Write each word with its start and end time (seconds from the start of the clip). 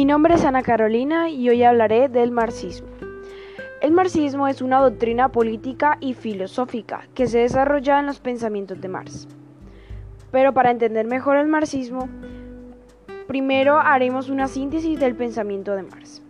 Mi 0.00 0.06
nombre 0.06 0.32
es 0.32 0.46
Ana 0.46 0.62
Carolina 0.62 1.28
y 1.28 1.50
hoy 1.50 1.62
hablaré 1.62 2.08
del 2.08 2.30
marxismo. 2.30 2.88
El 3.82 3.92
marxismo 3.92 4.48
es 4.48 4.62
una 4.62 4.80
doctrina 4.80 5.28
política 5.28 5.98
y 6.00 6.14
filosófica 6.14 7.02
que 7.12 7.26
se 7.26 7.40
desarrolla 7.40 8.00
en 8.00 8.06
los 8.06 8.18
pensamientos 8.18 8.80
de 8.80 8.88
Marx. 8.88 9.28
Pero 10.30 10.54
para 10.54 10.70
entender 10.70 11.06
mejor 11.06 11.36
el 11.36 11.48
marxismo, 11.48 12.08
primero 13.28 13.76
haremos 13.76 14.30
una 14.30 14.48
síntesis 14.48 14.98
del 14.98 15.16
pensamiento 15.16 15.76
de 15.76 15.82
Marx, 15.82 16.22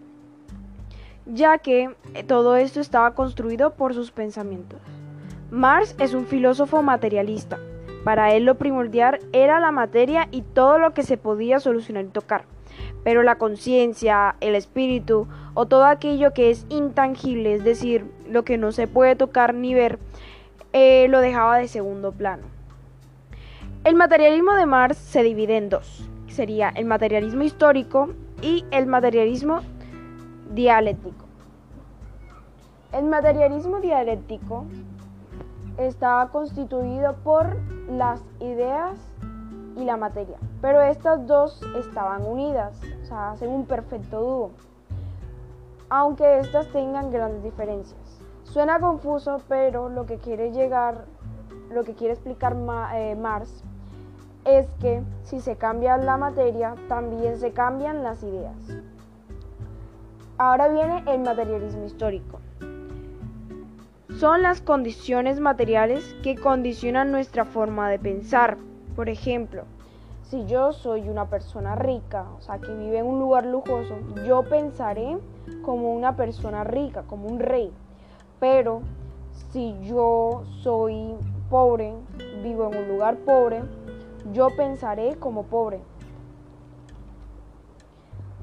ya 1.27 1.59
que 1.59 1.95
todo 2.27 2.57
esto 2.57 2.81
estaba 2.81 3.15
construido 3.15 3.75
por 3.75 3.95
sus 3.95 4.11
pensamientos. 4.11 4.81
Marx 5.53 5.95
es 6.01 6.13
un 6.13 6.27
filósofo 6.27 6.83
materialista. 6.83 7.61
Para 8.03 8.35
él 8.35 8.47
lo 8.47 8.57
primordial 8.57 9.21
era 9.33 9.61
la 9.61 9.71
materia 9.71 10.27
y 10.33 10.43
todo 10.43 10.81
lo 10.81 10.93
que 10.93 11.05
se 11.05 11.17
podía 11.17 11.61
solucionar 11.61 12.07
y 12.07 12.09
tocar 12.09 12.47
pero 13.05 13.23
la 13.23 13.37
conciencia, 13.37 14.37
el 14.41 14.55
espíritu 14.55 15.27
o 15.55 15.67
todo 15.67 15.85
aquello 15.85 16.33
que 16.33 16.51
es 16.51 16.67
intangible, 16.69 17.55
es 17.55 17.65
decir, 17.65 18.05
lo 18.29 18.45
que 18.45 18.59
no 18.59 18.73
se 18.73 18.87
puede 18.87 19.17
tocar 19.17 19.55
ni 19.55 19.75
ver, 19.75 19.99
eh, 20.73 21.09
lo 21.09 21.21
dejaba 21.21 21.59
de 21.59 21.69
segundo 21.69 22.13
plano. 22.13 22.45
El 23.85 23.95
materialismo 23.95 24.55
de 24.55 24.67
Marx 24.67 24.99
se 24.99 25.23
divide 25.23 25.57
en 25.57 25.71
dos. 25.71 26.07
Sería 26.29 26.69
el 26.69 26.85
materialismo 26.85 27.43
histórico 27.43 28.11
y 28.43 28.65
el 28.71 28.87
materialismo 28.87 29.61
dialéctico. 30.51 31.25
El 32.93 33.05
materialismo 33.07 33.81
dialéctico 33.81 34.67
está 35.79 36.29
constituido 36.33 37.17
por 37.25 37.57
las 37.89 38.23
ideas 38.41 39.10
la 39.91 39.97
materia. 39.97 40.37
Pero 40.61 40.81
estas 40.81 41.27
dos 41.27 41.61
estaban 41.77 42.25
unidas, 42.25 42.81
o 43.03 43.07
sea, 43.07 43.33
hacen 43.33 43.51
un 43.51 43.67
perfecto 43.67 44.21
dúo, 44.21 44.51
aunque 45.89 46.39
estas 46.39 46.69
tengan 46.69 47.11
grandes 47.11 47.43
diferencias. 47.43 48.01
Suena 48.45 48.79
confuso, 48.79 49.43
pero 49.49 49.89
lo 49.89 50.07
que 50.07 50.19
quiere 50.19 50.53
llegar, 50.53 51.07
lo 51.71 51.83
que 51.83 51.95
quiere 51.95 52.15
explicar 52.15 52.57
eh, 52.95 53.17
Marx 53.17 53.65
es 54.45 54.67
que 54.81 55.03
si 55.25 55.41
se 55.41 55.57
cambia 55.57 55.97
la 55.97 56.17
materia, 56.17 56.75
también 56.89 57.37
se 57.39 57.53
cambian 57.53 58.05
las 58.05 58.23
ideas. 58.23 58.57
Ahora 60.39 60.69
viene 60.69 61.03
el 61.07 61.21
materialismo 61.21 61.85
histórico. 61.85 62.39
Son 64.19 64.43
las 64.43 64.61
condiciones 64.61 65.41
materiales 65.41 66.15
que 66.23 66.37
condicionan 66.37 67.11
nuestra 67.11 67.45
forma 67.45 67.89
de 67.91 67.99
pensar, 67.99 68.57
por 68.97 69.09
ejemplo, 69.09 69.65
si 70.31 70.47
yo 70.47 70.73
soy 70.73 71.09
una 71.09 71.27
persona 71.27 71.75
rica, 71.75 72.25
o 72.39 72.41
sea, 72.41 72.59
que 72.59 72.73
vive 72.73 72.99
en 72.99 73.07
un 73.07 73.19
lugar 73.19 73.45
lujoso, 73.45 73.97
yo 74.25 74.45
pensaré 74.45 75.19
como 75.63 75.93
una 75.93 76.15
persona 76.15 76.63
rica, 76.63 77.03
como 77.03 77.27
un 77.27 77.41
rey. 77.41 77.73
Pero 78.39 78.83
si 79.51 79.77
yo 79.83 80.45
soy 80.63 81.17
pobre, 81.51 81.95
vivo 82.45 82.71
en 82.71 82.79
un 82.79 82.89
lugar 82.89 83.17
pobre, 83.17 83.63
yo 84.33 84.47
pensaré 84.57 85.17
como 85.17 85.43
pobre. 85.43 85.81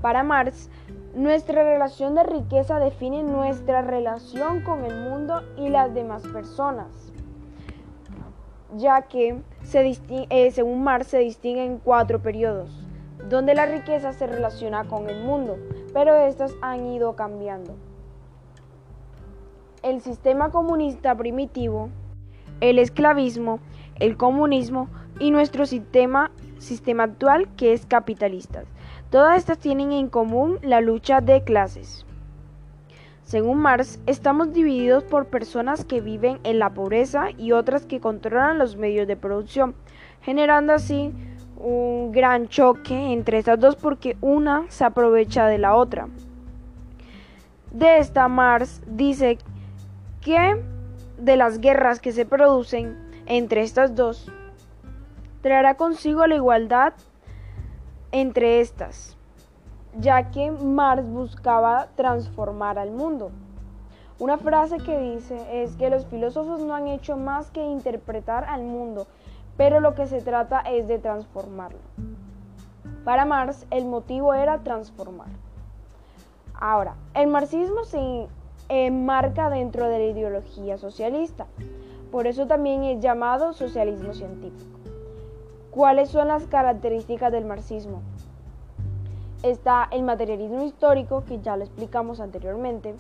Para 0.02 0.24
Marx, 0.24 0.70
nuestra 1.16 1.64
relación 1.64 2.16
de 2.16 2.24
riqueza 2.24 2.80
define 2.80 3.24
nuestra 3.24 3.82
relación 3.82 4.62
con 4.62 4.84
el 4.84 5.10
mundo 5.10 5.42
y 5.56 5.70
las 5.70 5.94
demás 5.94 6.22
personas 6.28 7.14
ya 8.76 9.04
que 9.04 9.42
eh, 9.74 10.52
según 10.52 10.84
Marx 10.84 11.08
se 11.08 11.20
distinguen 11.20 11.80
cuatro 11.84 12.22
periodos, 12.22 12.70
donde 13.30 13.56
la 13.56 13.66
riqueza 13.66 14.14
se 14.14 14.28
relaciona 14.28 14.86
con 14.86 15.10
el 15.10 15.24
mundo, 15.24 15.58
pero 15.94 16.16
estas 16.16 16.54
han 16.62 16.86
ido 16.88 17.16
cambiando. 17.16 17.76
El 19.84 20.02
sistema 20.02 20.50
comunista 20.50 21.16
primitivo, 21.16 21.90
el 22.62 22.80
esclavismo, 22.80 23.60
el 24.00 24.18
comunismo 24.18 24.90
y 25.20 25.32
nuestro 25.32 25.66
sistema 25.66 26.32
actual 27.00 27.48
que 27.56 27.74
es 27.74 27.86
capitalista. 27.86 28.64
Todas 29.10 29.38
estas 29.38 29.60
tienen 29.60 29.92
en 29.92 30.10
común 30.10 30.60
la 30.62 30.82
lucha 30.82 31.22
de 31.22 31.44
clases. 31.44 32.06
Según 33.28 33.58
Marx, 33.58 34.00
estamos 34.06 34.54
divididos 34.54 35.04
por 35.04 35.26
personas 35.26 35.84
que 35.84 36.00
viven 36.00 36.40
en 36.46 36.60
la 36.60 36.70
pobreza 36.70 37.32
y 37.38 37.52
otras 37.52 37.86
que 37.86 38.00
controlan 38.00 38.58
los 38.58 38.78
medios 38.78 39.06
de 39.06 39.18
producción, 39.18 39.76
generando 40.22 40.72
así 40.72 41.12
un 41.58 42.14
gran 42.14 42.48
choque 42.48 43.12
entre 43.12 43.40
estas 43.40 43.60
dos 43.60 43.76
porque 43.76 44.16
una 44.22 44.64
se 44.70 44.86
aprovecha 44.86 45.46
de 45.48 45.58
la 45.58 45.76
otra. 45.76 46.08
De 47.74 47.98
esta 47.98 48.30
Marx 48.30 48.82
dice 48.88 49.40
que 50.22 50.64
de 51.18 51.36
las 51.36 51.60
guerras 51.60 52.00
que 52.00 52.14
se 52.14 52.26
producen 52.26 52.96
entre 53.26 53.62
estas 53.62 53.94
dos, 53.94 54.32
traerá 55.42 55.76
consigo 55.76 56.26
la 56.28 56.36
igualdad 56.36 56.94
entre 58.14 58.62
estas 58.62 59.17
ya 60.00 60.30
que 60.30 60.52
Marx 60.52 61.10
buscaba 61.10 61.88
transformar 61.96 62.78
al 62.78 62.92
mundo. 62.92 63.32
Una 64.20 64.38
frase 64.38 64.78
que 64.78 65.00
dice 65.00 65.64
es 65.64 65.76
que 65.76 65.90
los 65.90 66.06
filósofos 66.06 66.62
no 66.62 66.76
han 66.76 66.88
hecho 66.88 67.18
más 67.18 67.52
que 67.52 67.64
interpretar 67.64 68.46
al 68.46 68.64
mundo, 68.64 69.08
pero 69.58 69.80
lo 69.80 69.96
que 69.96 70.08
se 70.08 70.22
trata 70.22 70.60
es 70.62 70.88
de 70.88 71.00
transformarlo. 71.00 71.80
Para 73.04 73.26
Marx 73.26 73.66
el 73.72 73.86
motivo 73.86 74.34
era 74.34 74.60
transformar. 74.64 75.30
Ahora, 76.54 76.96
el 77.14 77.28
marxismo 77.28 77.84
se 77.84 78.28
enmarca 78.70 79.50
dentro 79.50 79.88
de 79.88 80.00
la 80.00 80.06
ideología 80.06 80.78
socialista, 80.78 81.46
por 82.12 82.28
eso 82.28 82.48
también 82.48 82.84
es 82.84 83.00
llamado 83.00 83.54
socialismo 83.54 84.14
científico. 84.14 84.80
¿Cuáles 85.72 86.10
son 86.10 86.28
las 86.28 86.48
características 86.48 87.32
del 87.32 87.46
marxismo? 87.46 88.02
Está 89.44 89.88
el 89.92 90.04
materialismo 90.04 90.64
histórico, 90.64 91.24
que 91.26 91.40
ya 91.42 91.58
lo 91.58 91.64
explicamos 91.64 92.20
anteriormente, 92.20 92.96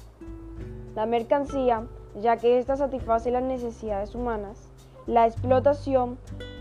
la 0.96 1.06
mercancía, 1.06 1.86
ya 2.22 2.38
que 2.38 2.60
ésta 2.60 2.78
satisface 2.78 3.32
las 3.32 3.44
necesidades 3.44 4.16
humanas, 4.16 4.70
la 5.06 5.26
explotación, 5.26 6.18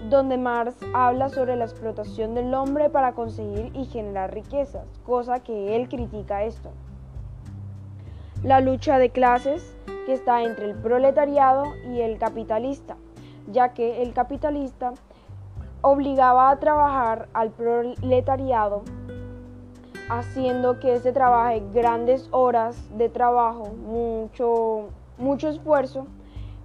donde 0.09 0.39
Marx 0.39 0.77
habla 0.95 1.29
sobre 1.29 1.57
la 1.57 1.65
explotación 1.65 2.35
del 2.35 2.55
hombre 2.55 2.91
para 2.91 3.13
conseguir 3.13 3.71
y 3.75 3.87
generar 3.87 4.33
riquezas, 4.33 4.87
cosa 5.05 5.41
que 5.41 5.75
él 5.75 5.89
critica 5.89 6.45
esto. 6.45 6.71
La 8.43 8.61
lucha 8.61 8.99
de 8.99 9.11
clases, 9.11 9.75
que 10.07 10.13
está 10.13 10.43
entre 10.43 10.67
el 10.67 10.77
proletariado 10.77 11.65
y 11.93 12.01
el 12.01 12.19
capitalista, 12.19 12.97
ya 13.51 13.71
que 13.71 14.03
el 14.03 14.13
capitalista 14.13 14.93
obligaba 15.81 16.51
a 16.51 16.59
trabajar 16.59 17.29
al 17.33 17.51
proletariado 17.51 18.83
haciendo 20.09 20.79
que 20.79 20.99
se 21.01 21.13
trabaje 21.13 21.63
grandes 21.73 22.29
horas 22.31 22.77
de 22.97 23.09
trabajo, 23.09 23.67
mucho, 23.87 24.89
mucho 25.19 25.49
esfuerzo, 25.49 26.07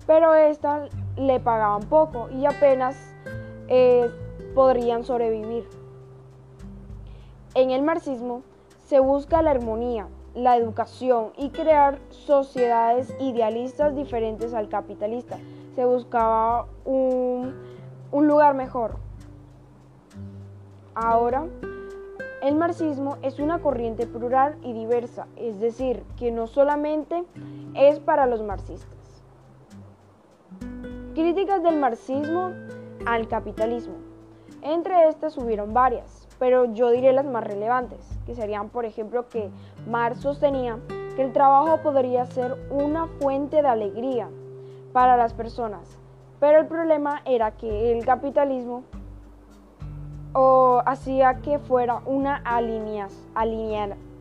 pero 0.06 0.34
estas 0.34 0.90
le 1.16 1.40
pagaban 1.40 1.84
poco 1.84 2.30
y 2.30 2.46
apenas 2.46 2.96
eh, 3.68 4.10
podrían 4.54 5.04
sobrevivir. 5.04 5.68
En 7.56 7.72
el 7.72 7.82
marxismo 7.82 8.44
se 8.86 9.00
busca 9.00 9.42
la 9.42 9.52
armonía, 9.52 10.08
la 10.36 10.56
educación 10.56 11.32
y 11.38 11.50
crear 11.50 11.98
sociedades 12.10 13.14
idealistas 13.20 13.96
diferentes 13.96 14.54
al 14.54 14.70
capitalista. 14.70 15.38
Se 15.76 15.86
buscaba 15.86 16.68
un, 16.86 17.54
un 18.12 18.28
lugar 18.28 18.54
mejor. 18.54 18.96
Ahora 20.94 21.46
el 22.42 22.56
marxismo 22.56 23.18
es 23.22 23.40
una 23.40 23.60
corriente 23.60 24.08
plural 24.08 24.58
y 24.64 24.74
diversa, 24.74 25.28
es 25.36 25.60
decir, 25.60 26.04
que 26.18 26.32
no 26.32 26.48
solamente 26.48 27.24
es 27.76 28.00
para 28.00 28.26
los 28.26 28.42
marxistas. 28.42 29.24
Críticas 31.14 31.62
del 31.62 31.78
marxismo 31.78 32.52
al 33.06 33.28
capitalismo. 33.28 33.96
Entre 34.64 35.08
estas 35.08 35.38
hubieron 35.38 35.74
varias, 35.74 36.28
pero 36.40 36.66
yo 36.66 36.90
diré 36.90 37.14
las 37.14 37.26
más 37.26 37.44
relevantes, 37.44 38.00
que 38.26 38.36
serían, 38.36 38.70
por 38.70 38.86
ejemplo, 38.86 39.28
que 39.30 39.50
Marx 39.88 40.22
sostenía 40.22 40.80
que 41.16 41.24
el 41.24 41.34
trabajo 41.34 41.82
podría 41.84 42.26
ser 42.26 42.58
una 42.70 43.08
fuente 43.20 43.62
de 43.62 43.68
alegría 43.68 44.30
para 44.94 45.18
las 45.18 45.34
personas, 45.34 46.00
pero 46.40 46.60
el 46.60 46.68
problema 46.68 47.22
era 47.26 47.52
que 47.52 47.92
el 47.92 48.06
capitalismo 48.06 48.84
o 50.34 50.61
hacía 50.86 51.42
que 51.42 51.60
fuera 51.60 52.02
una 52.06 52.42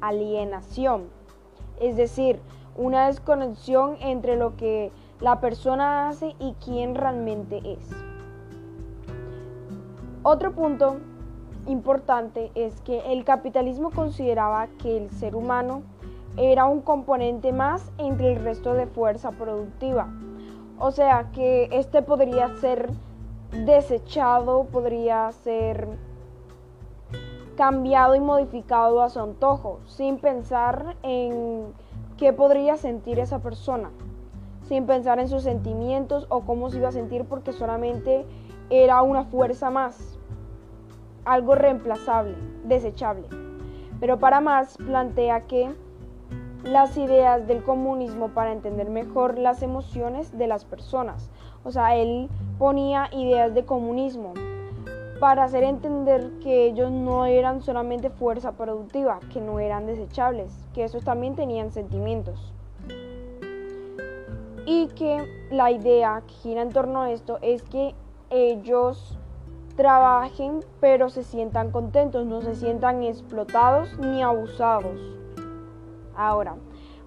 alienación, 0.00 1.08
es 1.80 1.96
decir, 1.96 2.40
una 2.76 3.06
desconexión 3.06 3.96
entre 4.00 4.36
lo 4.36 4.56
que 4.56 4.92
la 5.20 5.40
persona 5.40 6.08
hace 6.08 6.34
y 6.38 6.54
quién 6.64 6.94
realmente 6.94 7.60
es. 7.64 7.90
Otro 10.22 10.52
punto 10.52 10.98
importante 11.66 12.50
es 12.54 12.80
que 12.82 13.12
el 13.12 13.24
capitalismo 13.24 13.90
consideraba 13.90 14.68
que 14.78 14.96
el 14.96 15.10
ser 15.10 15.34
humano 15.36 15.82
era 16.36 16.64
un 16.66 16.80
componente 16.80 17.52
más 17.52 17.90
entre 17.98 18.32
el 18.32 18.42
resto 18.42 18.74
de 18.74 18.86
fuerza 18.86 19.30
productiva. 19.32 20.08
O 20.78 20.90
sea 20.90 21.30
que 21.32 21.68
este 21.72 22.02
podría 22.02 22.54
ser 22.56 22.90
desechado, 23.52 24.64
podría 24.64 25.30
ser 25.32 25.88
cambiado 27.60 28.14
y 28.14 28.20
modificado 28.20 29.02
a 29.02 29.10
su 29.10 29.20
antojo, 29.20 29.80
sin 29.84 30.16
pensar 30.16 30.96
en 31.02 31.74
qué 32.16 32.32
podría 32.32 32.78
sentir 32.78 33.18
esa 33.18 33.40
persona, 33.40 33.90
sin 34.62 34.86
pensar 34.86 35.18
en 35.18 35.28
sus 35.28 35.42
sentimientos 35.42 36.24
o 36.30 36.40
cómo 36.40 36.70
se 36.70 36.78
iba 36.78 36.88
a 36.88 36.92
sentir 36.92 37.26
porque 37.26 37.52
solamente 37.52 38.24
era 38.70 39.02
una 39.02 39.24
fuerza 39.24 39.68
más, 39.68 40.18
algo 41.26 41.54
reemplazable, 41.54 42.34
desechable. 42.64 43.28
Pero 44.00 44.18
para 44.18 44.40
más 44.40 44.78
plantea 44.78 45.42
que 45.42 45.70
las 46.64 46.96
ideas 46.96 47.46
del 47.46 47.62
comunismo 47.62 48.28
para 48.28 48.52
entender 48.52 48.88
mejor 48.88 49.38
las 49.38 49.62
emociones 49.62 50.38
de 50.38 50.46
las 50.46 50.64
personas. 50.64 51.30
O 51.62 51.70
sea, 51.70 51.94
él 51.94 52.30
ponía 52.58 53.10
ideas 53.12 53.52
de 53.52 53.66
comunismo 53.66 54.32
para 55.20 55.44
hacer 55.44 55.64
entender 55.64 56.30
que 56.42 56.64
ellos 56.64 56.90
no 56.90 57.26
eran 57.26 57.60
solamente 57.60 58.08
fuerza 58.08 58.52
productiva, 58.52 59.20
que 59.30 59.42
no 59.42 59.60
eran 59.60 59.86
desechables, 59.86 60.50
que 60.72 60.82
esos 60.82 61.04
también 61.04 61.36
tenían 61.36 61.70
sentimientos. 61.70 62.54
Y 64.64 64.88
que 64.88 65.46
la 65.50 65.70
idea 65.70 66.22
que 66.26 66.32
gira 66.32 66.62
en 66.62 66.70
torno 66.70 67.02
a 67.02 67.10
esto 67.10 67.38
es 67.42 67.62
que 67.62 67.94
ellos 68.30 69.18
trabajen 69.76 70.60
pero 70.80 71.10
se 71.10 71.22
sientan 71.22 71.70
contentos, 71.70 72.24
no 72.24 72.40
se 72.40 72.54
sientan 72.54 73.02
explotados 73.02 73.98
ni 73.98 74.22
abusados. 74.22 74.98
Ahora, 76.16 76.56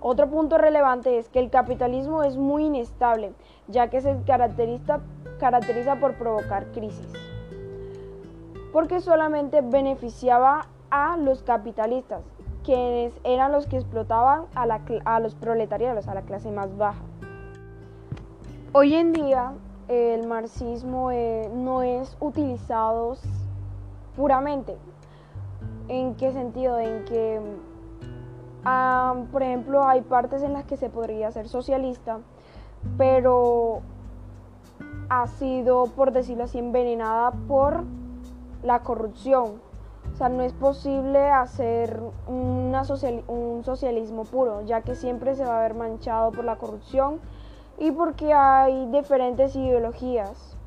otro 0.01 0.29
punto 0.29 0.57
relevante 0.57 1.17
es 1.17 1.29
que 1.29 1.39
el 1.39 1.49
capitalismo 1.49 2.23
es 2.23 2.37
muy 2.37 2.65
inestable, 2.65 3.33
ya 3.67 3.89
que 3.89 4.01
se 4.01 4.17
caracteriza, 4.25 4.99
caracteriza 5.39 5.95
por 5.95 6.15
provocar 6.15 6.65
crisis, 6.73 7.07
porque 8.73 8.99
solamente 9.01 9.61
beneficiaba 9.61 10.65
a 10.89 11.15
los 11.17 11.43
capitalistas, 11.43 12.23
quienes 12.65 13.13
eran 13.23 13.51
los 13.51 13.67
que 13.67 13.77
explotaban 13.77 14.45
a, 14.55 15.19
los 15.19 15.35
proletariados, 15.35 16.07
a 16.07 16.15
la 16.15 16.23
clase 16.23 16.51
más 16.51 16.75
baja. 16.75 17.03
Hoy 18.73 18.95
en 18.95 19.13
día 19.13 19.53
el 19.87 20.27
marxismo 20.27 21.11
eh, 21.11 21.51
no 21.53 21.83
es 21.83 22.17
utilizado 22.19 23.15
puramente. 24.15 24.75
¿En 25.87 26.15
qué 26.15 26.31
sentido? 26.31 26.79
En 26.79 27.05
que, 27.05 27.39
por 29.31 29.43
ejemplo, 29.43 29.83
hay 29.85 30.01
partes 30.01 30.41
en 30.41 30.53
las 30.53 30.65
que 30.65 30.77
se 30.77 30.89
podría 30.89 31.29
ser 31.31 31.47
socialista, 31.47 32.19
pero 32.97 33.81
ha 35.09 35.27
sido, 35.27 35.85
por 35.87 36.11
decirlo 36.11 36.45
así, 36.45 36.57
envenenada 36.57 37.31
por 37.47 37.83
la 38.63 38.79
corrupción. 38.83 39.61
O 40.13 40.15
sea, 40.15 40.29
no 40.29 40.43
es 40.43 40.53
posible 40.53 41.29
hacer 41.29 41.99
un 42.27 43.61
socialismo 43.63 44.25
puro, 44.25 44.61
ya 44.61 44.81
que 44.81 44.95
siempre 44.95 45.35
se 45.35 45.45
va 45.45 45.59
a 45.59 45.61
ver 45.61 45.73
manchado 45.73 46.31
por 46.31 46.45
la 46.45 46.57
corrupción 46.57 47.19
y 47.77 47.91
porque 47.91 48.33
hay 48.33 48.85
diferentes 48.91 49.55
ideologías 49.55 50.57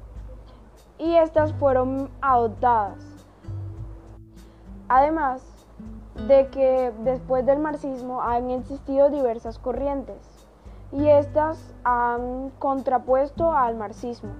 y 0.98 1.14
estas 1.14 1.52
fueron 1.54 2.10
adoptadas. 2.20 2.98
Además 4.88 5.42
de 6.26 6.48
que 6.48 6.92
después 7.04 7.44
del 7.44 7.58
marxismo 7.58 8.22
han 8.22 8.50
existido 8.50 9.10
diversas 9.10 9.58
corrientes 9.58 10.16
y 10.92 11.08
estas 11.08 11.74
han 11.84 12.50
contrapuesto 12.58 13.52
al 13.52 13.76
marxismo. 13.76 14.30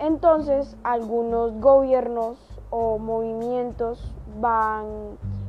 Entonces 0.00 0.76
algunos 0.82 1.60
gobiernos 1.60 2.38
o 2.70 2.98
movimientos 2.98 4.12
van 4.40 4.86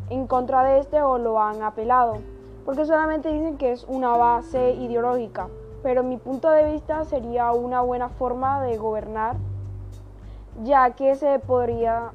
en 0.10 0.28
contra 0.28 0.64
de 0.64 0.80
este 0.80 1.02
o 1.02 1.18
lo 1.18 1.42
han 1.42 1.64
apelado, 1.64 2.18
porque 2.66 2.86
solamente 2.86 3.32
dicen 3.32 3.58
que 3.58 3.72
es 3.72 3.86
una 3.86 4.16
base 4.18 4.74
ideológica 4.74 5.48
pero 5.84 6.04
mi 6.04 6.18
punto 6.18 6.50
de 6.50 6.72
vista 6.72 7.04
sería 7.06 7.52
una 7.52 7.82
buena 7.82 8.10
forma 8.10 8.62
de 8.62 8.78
gobernar, 8.78 9.36
ya 10.64 10.92
que 10.92 11.16
se 11.16 11.40
podría, 11.40 12.12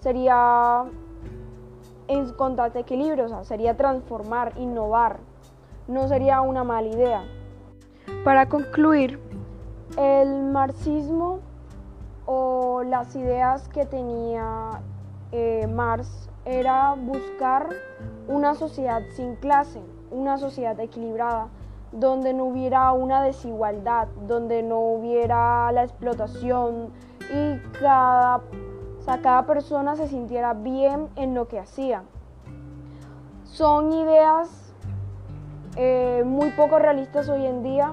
sería 0.00 0.84
encontrar 2.08 2.76
equilibrio, 2.76 3.24
o 3.24 3.28
sea, 3.28 3.44
sería 3.44 3.76
transformar, 3.76 4.52
innovar, 4.58 5.20
no 5.88 6.08
sería 6.08 6.42
una 6.42 6.64
mala 6.64 6.88
idea. 6.88 7.24
Para 8.24 8.48
concluir, 8.48 9.18
el 9.96 10.42
marxismo 10.44 11.40
o 12.26 12.82
las 12.82 13.14
ideas 13.16 13.68
que 13.68 13.84
tenía 13.86 14.80
eh, 15.32 15.66
Marx 15.66 16.28
era 16.44 16.94
buscar 16.94 17.68
una 18.28 18.54
sociedad 18.54 19.02
sin 19.14 19.36
clase, 19.36 19.80
una 20.10 20.38
sociedad 20.38 20.78
equilibrada, 20.80 21.48
donde 21.92 22.32
no 22.32 22.44
hubiera 22.44 22.92
una 22.92 23.22
desigualdad, 23.22 24.08
donde 24.26 24.62
no 24.62 24.80
hubiera 24.80 25.70
la 25.72 25.84
explotación 25.84 26.90
y 27.32 27.58
cada, 27.78 28.42
cada 29.22 29.46
persona 29.46 29.96
se 29.96 30.08
sintiera 30.08 30.54
bien 30.54 31.08
en 31.16 31.34
lo 31.34 31.48
que 31.48 31.58
hacía. 31.58 32.02
Son 33.44 33.92
ideas 33.92 34.74
eh, 35.76 36.22
muy 36.24 36.50
poco 36.50 36.78
realistas 36.78 37.28
hoy 37.28 37.46
en 37.46 37.62
día, 37.62 37.92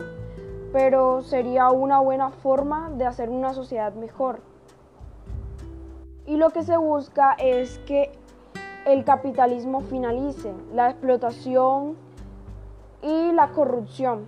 pero 0.72 1.22
sería 1.22 1.70
una 1.72 2.00
buena 2.00 2.32
forma 2.32 2.90
de 2.92 3.06
hacer 3.06 3.30
una 3.30 3.54
sociedad 3.54 3.94
mejor. 3.94 4.42
Y 6.26 6.38
lo 6.38 6.52
que 6.52 6.64
se 6.64 6.78
busca 6.78 7.34
es 7.40 7.80
que 7.80 8.12
el 8.86 9.04
capitalismo 9.04 9.82
finalice, 9.82 10.54
la 10.74 10.92
explotación 10.92 11.96
y 13.02 13.32
la 13.32 13.50
corrupción. 13.50 14.26